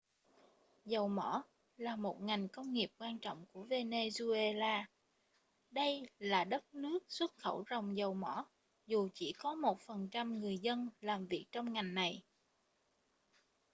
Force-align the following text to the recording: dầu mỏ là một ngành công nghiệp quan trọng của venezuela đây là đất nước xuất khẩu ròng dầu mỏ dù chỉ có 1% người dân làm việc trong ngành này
dầu 0.85 1.07
mỏ 1.09 1.43
là 1.77 1.95
một 1.95 2.21
ngành 2.21 2.47
công 2.47 2.73
nghiệp 2.73 2.91
quan 2.97 3.19
trọng 3.19 3.45
của 3.51 3.65
venezuela 3.65 4.83
đây 5.71 6.09
là 6.19 6.43
đất 6.43 6.73
nước 6.75 6.99
xuất 7.09 7.37
khẩu 7.37 7.65
ròng 7.69 7.97
dầu 7.97 8.13
mỏ 8.13 8.45
dù 8.87 9.09
chỉ 9.13 9.33
có 9.39 9.53
1% 9.87 10.39
người 10.39 10.57
dân 10.57 10.89
làm 11.01 11.27
việc 11.27 11.45
trong 11.51 11.73
ngành 11.73 11.93
này 11.95 12.23